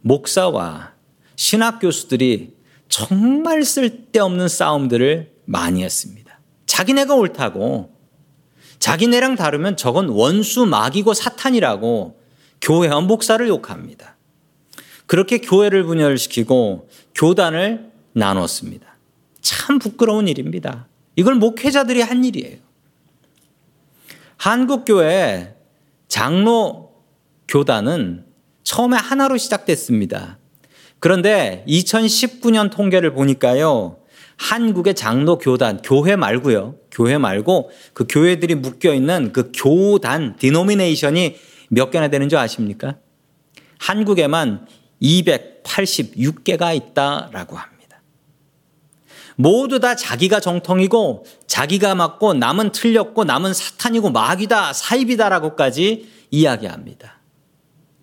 목사와 0.00 0.94
신학 1.34 1.80
교수들이 1.80 2.54
정말 2.88 3.62
쓸데없는 3.64 4.48
싸움들을 4.48 5.32
많이 5.44 5.82
했습니다. 5.82 6.40
자기네가 6.64 7.14
옳다고 7.14 7.95
자기네랑 8.78 9.36
다르면 9.36 9.76
저건 9.76 10.08
원수, 10.08 10.66
마귀고 10.66 11.14
사탄이라고 11.14 12.20
교회와 12.60 13.00
목사를 13.00 13.46
욕합니다. 13.48 14.16
그렇게 15.06 15.38
교회를 15.38 15.84
분열시키고 15.84 16.88
교단을 17.14 17.90
나눴습니다. 18.12 18.96
참 19.40 19.78
부끄러운 19.78 20.28
일입니다. 20.28 20.88
이걸 21.14 21.34
목회자들이 21.36 22.02
한 22.02 22.24
일이에요. 22.24 22.58
한국교회 24.36 25.54
장로 26.08 26.92
교단은 27.48 28.24
처음에 28.64 28.96
하나로 28.96 29.36
시작됐습니다. 29.36 30.38
그런데 30.98 31.64
2019년 31.68 32.70
통계를 32.70 33.12
보니까요. 33.12 33.98
한국의 34.36 34.94
장로 34.94 35.38
교단, 35.38 35.80
교회 35.82 36.16
말고요. 36.16 36.76
교회 36.90 37.18
말고 37.18 37.70
그 37.94 38.06
교회들이 38.08 38.54
묶여 38.56 38.92
있는 38.94 39.32
그 39.32 39.50
교단, 39.54 40.36
디노미네이션이 40.36 41.36
몇 41.70 41.90
개나 41.90 42.08
되는 42.08 42.28
줄 42.28 42.38
아십니까? 42.38 42.96
한국에만 43.78 44.66
286개가 45.02 46.74
있다라고 46.76 47.56
합니다. 47.56 47.76
모두 49.36 49.80
다 49.80 49.94
자기가 49.94 50.40
정통이고 50.40 51.26
자기가 51.46 51.94
맞고 51.94 52.34
남은 52.34 52.72
틀렸고 52.72 53.24
남은 53.24 53.52
사탄이고 53.52 54.10
마귀다, 54.10 54.72
사입이다라고까지 54.72 56.08
이야기합니다. 56.30 57.20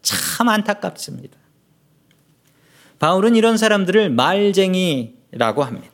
참 0.01 0.49
안타깝습니다. 0.49 1.37
바울은 2.99 3.35
이런 3.35 3.57
사람들을 3.57 4.09
말쟁이라고 4.11 5.63
합니다. 5.63 5.92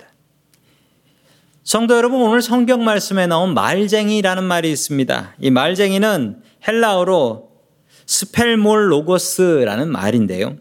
성도 1.63 1.95
여러분, 1.95 2.21
오늘 2.21 2.41
성경 2.41 2.83
말씀에 2.83 3.27
나온 3.27 3.53
말쟁이라는 3.53 4.43
말이 4.43 4.71
있습니다. 4.71 5.35
이 5.39 5.51
말쟁이는 5.51 6.41
헬라어로 6.67 7.49
σπερμολόγος라는 8.05 9.91
말인데요. 9.91 10.57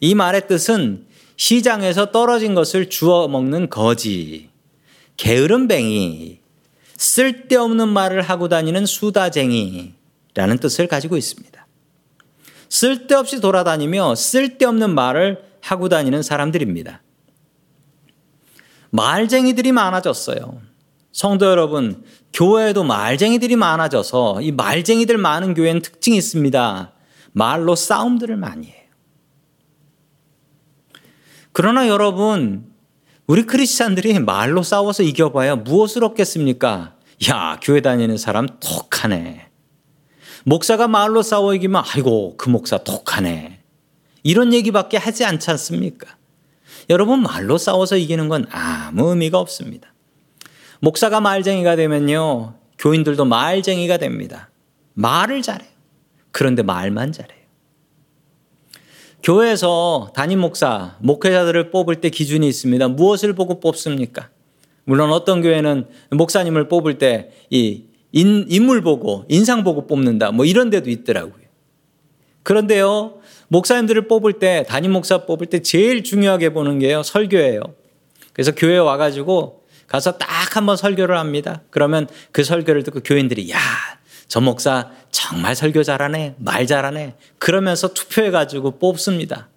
이 0.00 0.14
말의 0.14 0.48
뜻은 0.48 1.06
시장에서 1.36 2.10
떨어진 2.10 2.54
것을 2.54 2.90
주워 2.90 3.26
먹는 3.28 3.70
거지, 3.70 4.50
게으름뱅이, 5.16 6.40
쓸데없는 6.96 7.88
말을 7.88 8.20
하고 8.20 8.48
다니는 8.48 8.84
수다쟁이라는 8.84 9.94
뜻을 10.60 10.86
가지고 10.86 11.16
있습니다. 11.16 11.66
쓸데없이 12.68 13.40
돌아다니며 13.40 14.14
쓸데없는 14.14 14.94
말을 14.94 15.42
하고 15.62 15.88
다니는 15.88 16.22
사람들입니다. 16.22 17.02
말쟁이들이 18.90 19.72
많아졌어요. 19.72 20.60
성도 21.12 21.46
여러분, 21.46 22.04
교회에도 22.32 22.84
말쟁이들이 22.84 23.56
많아져서 23.56 24.42
이 24.42 24.52
말쟁이들 24.52 25.18
많은 25.18 25.54
교회는 25.54 25.82
특징이 25.82 26.16
있습니다. 26.16 26.92
말로 27.32 27.74
싸움들을 27.74 28.36
많이 28.36 28.66
해요. 28.68 28.80
그러나 31.52 31.88
여러분, 31.88 32.70
우리 33.26 33.44
크리스찬들이 33.44 34.18
말로 34.18 34.62
싸워서 34.62 35.02
이겨봐야 35.02 35.56
무엇을 35.56 36.04
얻겠습니까? 36.04 36.94
야, 37.28 37.60
교회 37.62 37.80
다니는 37.80 38.16
사람 38.16 38.46
독하네. 38.60 39.48
목사가 40.44 40.88
말로 40.88 41.22
싸워 41.22 41.54
이기면 41.54 41.82
아이고, 41.86 42.36
그 42.36 42.48
목사 42.48 42.78
독하네. 42.78 43.60
이런 44.22 44.52
얘기밖에 44.52 44.96
하지 44.96 45.24
않지 45.24 45.50
않습니까? 45.50 46.16
여러분, 46.90 47.22
말로 47.22 47.56
싸워서 47.56 47.96
이기는 47.96 48.28
건 48.28 48.44
아무 48.50 49.08
의미가 49.10 49.38
없습니다. 49.38 49.94
목사가 50.80 51.20
말쟁이가 51.20 51.76
되면요, 51.76 52.54
교인들도 52.78 53.24
말쟁이가 53.24 53.96
됩니다. 53.96 54.50
말을 54.94 55.40
잘해요. 55.40 55.70
그런데 56.32 56.62
말만 56.62 57.12
잘해요. 57.12 57.40
교회에서 59.22 60.12
담임 60.14 60.40
목사, 60.40 60.96
목회자들을 61.00 61.70
뽑을 61.70 61.96
때 62.00 62.10
기준이 62.10 62.48
있습니다. 62.48 62.88
무엇을 62.88 63.34
보고 63.34 63.60
뽑습니까? 63.60 64.30
물론 64.84 65.10
어떤 65.12 65.42
교회는 65.42 65.86
목사님을 66.10 66.68
뽑을 66.68 66.98
때 66.98 67.30
이 67.50 67.84
인물 68.12 68.82
보고 68.82 69.24
인상 69.28 69.62
보고 69.62 69.86
뽑는다. 69.86 70.32
뭐 70.32 70.44
이런 70.44 70.70
데도 70.70 70.90
있더라고요. 70.90 71.39
그런데요, 72.42 73.20
목사님들을 73.48 74.08
뽑을 74.08 74.34
때 74.34 74.64
담임 74.68 74.92
목사 74.92 75.26
뽑을 75.26 75.46
때 75.46 75.60
제일 75.60 76.04
중요하게 76.04 76.50
보는 76.50 76.78
게요 76.78 77.02
설교예요. 77.02 77.60
그래서 78.32 78.52
교회 78.54 78.78
와가지고 78.78 79.64
가서 79.86 80.18
딱 80.18 80.56
한번 80.56 80.76
설교를 80.76 81.18
합니다. 81.18 81.62
그러면 81.70 82.08
그 82.30 82.44
설교를 82.44 82.84
듣고 82.84 83.00
교인들이 83.00 83.50
야, 83.50 83.58
저 84.28 84.40
목사 84.40 84.90
정말 85.10 85.56
설교 85.56 85.82
잘하네, 85.82 86.36
말 86.38 86.66
잘하네. 86.66 87.16
그러면서 87.38 87.88
투표해가지고 87.88 88.78
뽑습니다. 88.78 89.48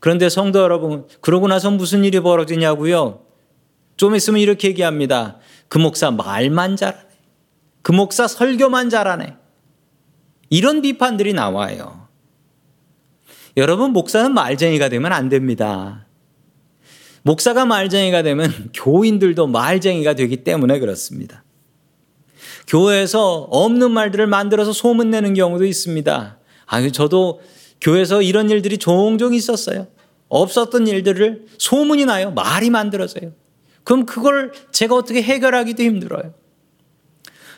그런데 0.00 0.30
성도 0.30 0.60
여러분, 0.60 1.06
그러고 1.20 1.46
나서 1.48 1.70
무슨 1.70 2.02
일이 2.02 2.18
벌어지냐고요? 2.20 3.20
좀 3.96 4.16
있으면 4.16 4.40
이렇게 4.40 4.68
얘기합니다. 4.68 5.38
그 5.68 5.78
목사 5.78 6.10
말만 6.10 6.76
잘하네. 6.76 7.06
그 7.82 7.92
목사 7.92 8.26
설교만 8.26 8.88
잘하네. 8.88 9.36
이런 10.52 10.82
비판들이 10.82 11.32
나와요. 11.32 12.08
여러분, 13.56 13.92
목사는 13.92 14.34
말쟁이가 14.34 14.90
되면 14.90 15.10
안 15.10 15.30
됩니다. 15.30 16.06
목사가 17.22 17.64
말쟁이가 17.64 18.22
되면 18.22 18.52
교인들도 18.74 19.46
말쟁이가 19.46 20.12
되기 20.12 20.44
때문에 20.44 20.78
그렇습니다. 20.78 21.42
교회에서 22.66 23.48
없는 23.50 23.92
말들을 23.92 24.26
만들어서 24.26 24.74
소문내는 24.74 25.32
경우도 25.32 25.64
있습니다. 25.64 26.38
아, 26.66 26.88
저도 26.90 27.40
교회에서 27.80 28.20
이런 28.20 28.50
일들이 28.50 28.76
종종 28.76 29.32
있었어요. 29.32 29.86
없었던 30.28 30.86
일들을 30.86 31.46
소문이 31.56 32.04
나요. 32.04 32.30
말이 32.30 32.68
만들어져요. 32.68 33.32
그럼 33.84 34.04
그걸 34.04 34.52
제가 34.70 34.96
어떻게 34.96 35.22
해결하기도 35.22 35.82
힘들어요. 35.82 36.34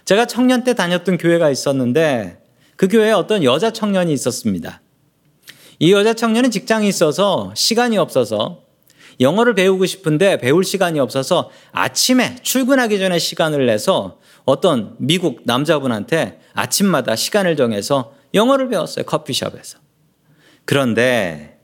제가 0.04 0.26
청년 0.26 0.62
때 0.62 0.74
다녔던 0.74 1.18
교회가 1.18 1.50
있었는데 1.50 2.43
그 2.76 2.88
교회에 2.88 3.12
어떤 3.12 3.44
여자 3.44 3.72
청년이 3.72 4.12
있었습니다. 4.12 4.80
이 5.78 5.92
여자 5.92 6.14
청년은 6.14 6.50
직장이 6.50 6.88
있어서 6.88 7.52
시간이 7.54 7.98
없어서 7.98 8.62
영어를 9.20 9.54
배우고 9.54 9.86
싶은데 9.86 10.38
배울 10.38 10.64
시간이 10.64 10.98
없어서 10.98 11.50
아침에 11.72 12.36
출근하기 12.42 12.98
전에 12.98 13.18
시간을 13.18 13.66
내서 13.66 14.18
어떤 14.44 14.96
미국 14.98 15.42
남자분한테 15.44 16.40
아침마다 16.52 17.16
시간을 17.16 17.56
정해서 17.56 18.14
영어를 18.34 18.68
배웠어요. 18.68 19.04
커피숍에서. 19.04 19.78
그런데 20.64 21.58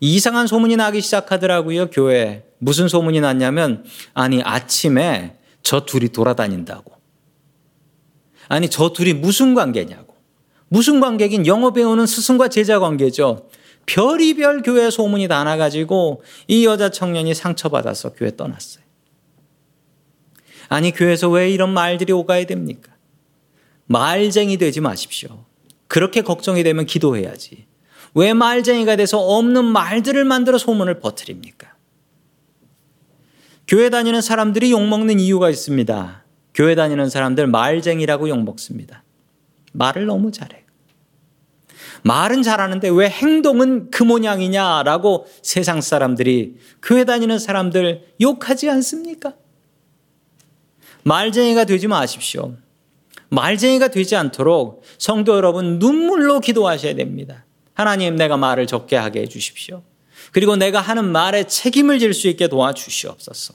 이상한 0.00 0.46
소문이 0.46 0.76
나기 0.76 1.00
시작하더라고요. 1.00 1.90
교회에. 1.90 2.44
무슨 2.58 2.88
소문이 2.88 3.20
났냐면 3.20 3.84
아니 4.14 4.42
아침에 4.42 5.36
저 5.62 5.84
둘이 5.84 6.08
돌아다닌다고. 6.08 6.92
아니 8.48 8.68
저 8.68 8.92
둘이 8.92 9.12
무슨 9.12 9.54
관계냐고. 9.54 10.07
무슨 10.68 11.00
관계긴 11.00 11.46
영어 11.46 11.72
배우는 11.72 12.06
스승과 12.06 12.48
제자 12.48 12.78
관계죠. 12.78 13.48
별이별 13.86 14.62
교회 14.62 14.90
소문이 14.90 15.28
다 15.28 15.44
나가지고 15.44 16.22
이 16.46 16.66
여자 16.66 16.90
청년이 16.90 17.34
상처받아서 17.34 18.12
교회 18.12 18.36
떠났어요. 18.36 18.84
아니, 20.68 20.90
교회에서 20.92 21.30
왜 21.30 21.50
이런 21.50 21.72
말들이 21.72 22.12
오가야 22.12 22.44
됩니까? 22.44 22.92
말쟁이 23.86 24.58
되지 24.58 24.80
마십시오. 24.80 25.46
그렇게 25.86 26.20
걱정이 26.20 26.62
되면 26.62 26.84
기도해야지. 26.84 27.66
왜 28.14 28.34
말쟁이가 28.34 28.96
돼서 28.96 29.18
없는 29.18 29.64
말들을 29.64 30.22
만들어 30.24 30.58
소문을 30.58 31.00
퍼뜨립니까? 31.00 31.74
교회 33.66 33.88
다니는 33.88 34.20
사람들이 34.20 34.70
욕먹는 34.72 35.20
이유가 35.20 35.48
있습니다. 35.48 36.24
교회 36.54 36.74
다니는 36.74 37.08
사람들 37.08 37.46
말쟁이라고 37.46 38.28
욕먹습니다. 38.28 39.04
말을 39.72 40.06
너무 40.06 40.30
잘해요. 40.32 40.62
말은 42.02 42.42
잘하는데 42.42 42.88
왜 42.90 43.08
행동은 43.08 43.90
그 43.90 44.02
모양이냐라고 44.02 45.26
세상 45.42 45.80
사람들이 45.80 46.56
교회 46.82 47.04
다니는 47.04 47.38
사람들 47.38 48.14
욕하지 48.20 48.70
않습니까? 48.70 49.34
말쟁이가 51.02 51.64
되지 51.64 51.88
마십시오. 51.88 52.54
말쟁이가 53.30 53.88
되지 53.88 54.16
않도록 54.16 54.82
성도 54.98 55.36
여러분 55.36 55.78
눈물로 55.78 56.40
기도하셔야 56.40 56.94
됩니다. 56.94 57.44
하나님 57.74 58.16
내가 58.16 58.36
말을 58.36 58.66
적게 58.66 58.96
하게 58.96 59.22
해 59.22 59.26
주십시오. 59.26 59.82
그리고 60.32 60.56
내가 60.56 60.80
하는 60.80 61.04
말에 61.10 61.44
책임을 61.44 61.98
질 61.98 62.12
수 62.12 62.28
있게 62.28 62.48
도와주시옵소서. 62.48 63.54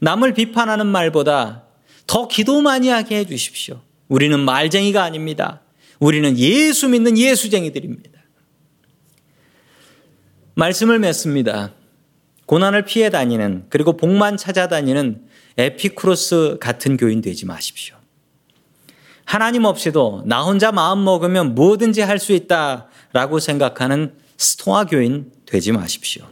남을 0.00 0.34
비판하는 0.34 0.86
말보다 0.86 1.64
더 2.06 2.28
기도 2.28 2.60
많이 2.60 2.88
하게 2.88 3.18
해 3.18 3.24
주십시오. 3.24 3.80
우리는 4.08 4.38
말쟁이가 4.38 5.02
아닙니다. 5.02 5.62
우리는 5.98 6.38
예수 6.38 6.88
믿는 6.88 7.16
예수쟁이들입니다. 7.18 8.10
말씀을 10.54 10.98
맺습니다. 10.98 11.72
고난을 12.46 12.84
피해 12.84 13.10
다니는 13.10 13.66
그리고 13.68 13.96
복만 13.96 14.36
찾아다니는 14.36 15.26
에피크로스 15.58 16.58
같은 16.60 16.96
교인 16.96 17.20
되지 17.20 17.46
마십시오. 17.46 17.96
하나님 19.24 19.64
없이도 19.64 20.22
나 20.26 20.44
혼자 20.44 20.70
마음 20.70 21.02
먹으면 21.02 21.54
뭐든지 21.54 22.00
할 22.02 22.18
수 22.18 22.32
있다라고 22.32 23.40
생각하는 23.40 24.14
스토아 24.36 24.84
교인 24.84 25.32
되지 25.46 25.72
마십시오. 25.72 26.24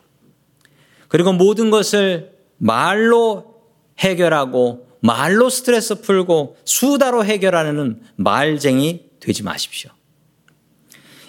그리고 1.08 1.32
모든 1.32 1.70
것을 1.70 2.32
말로 2.58 3.62
해결하고 3.98 4.83
말로 5.04 5.50
스트레스 5.50 6.00
풀고 6.00 6.56
수다로 6.64 7.26
해결하는 7.26 8.00
말쟁이 8.16 9.10
되지 9.20 9.42
마십시오. 9.42 9.90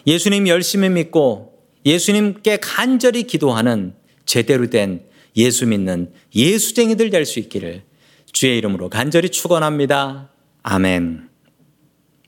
예수님 0.07 0.47
열심히 0.47 0.89
믿고 0.89 1.61
예수님께 1.85 2.59
간절히 2.61 3.23
기도하는 3.23 3.93
제대로 4.25 4.69
된 4.69 5.03
예수 5.35 5.67
믿는 5.67 6.13
예수쟁이들 6.33 7.09
될 7.09 7.25
수 7.25 7.39
있기를 7.39 7.83
주의 8.31 8.57
이름으로 8.57 8.89
간절히 8.89 9.27
축원합니다. 9.27 10.29
아멘. 10.63 11.29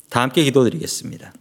다 0.09 0.23
함께 0.23 0.43
기도드리겠습니다. 0.43 1.31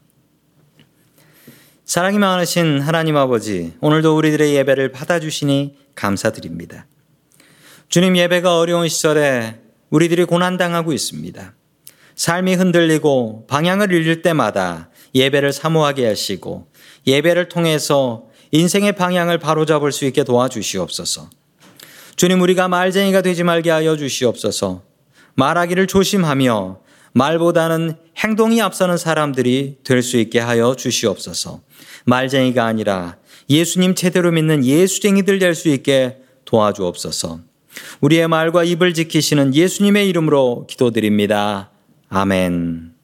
사랑이 1.85 2.19
많으신 2.19 2.81
하나님 2.81 3.17
아버지, 3.17 3.73
오늘도 3.81 4.17
우리들의 4.17 4.55
예배를 4.55 4.93
받아주시니 4.93 5.77
감사드립니다. 5.97 6.87
주님 7.89 8.17
예배가 8.17 8.59
어려운 8.59 8.89
시절에 8.89 9.66
우리들이 9.91 10.25
고난당하고 10.25 10.93
있습니다. 10.93 11.55
삶이 12.15 12.55
흔들리고 12.55 13.47
방향을 13.47 13.93
잃을 13.93 14.23
때마다 14.23 14.91
예배를 15.15 15.53
사모하게 15.53 16.07
하시고 16.07 16.69
예배를 17.07 17.49
통해서 17.49 18.27
인생의 18.53 18.93
방향을 18.93 19.39
바로잡을 19.39 19.93
수 19.93 20.05
있게 20.07 20.25
도와주시옵소서. 20.25 21.31
주님 22.17 22.41
우리가 22.41 22.69
말쟁이가 22.69 23.21
되지 23.21 23.45
말게 23.45 23.71
하여 23.71 23.97
주시옵소서. 23.97 24.83
말하기를 25.35 25.87
조심하며 25.87 26.81
말보다는 27.13 27.97
행동이 28.19 28.63
앞서는 28.63 28.97
사람들이 28.97 29.79
될 29.85 30.03
수 30.03 30.17
있게 30.17 30.39
하여 30.39 30.75
주시옵소서. 30.75 31.61
말쟁이가 32.07 32.65
아니라 32.65 33.17
예수님 33.51 33.95
제대로 33.95 34.33
믿는 34.33 34.65
예수쟁이들 34.65 35.39
될 35.39 35.55
수 35.55 35.69
있게 35.69 36.19
도와주옵소서. 36.47 37.41
우리의 38.01 38.29
말과 38.29 38.65
입을 38.65 38.95
지키시는 38.95 39.55
예수님의 39.55 40.09
이름으로 40.09 40.67
기도드립니다. 40.69 41.71
아멘. 42.09 42.96